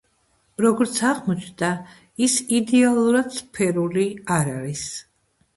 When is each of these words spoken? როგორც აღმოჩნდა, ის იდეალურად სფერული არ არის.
როგორც 0.65 0.95
აღმოჩნდა, 1.09 1.69
ის 2.29 2.37
იდეალურად 2.61 3.39
სფერული 3.43 4.07
არ 4.39 4.51
არის. 4.57 4.85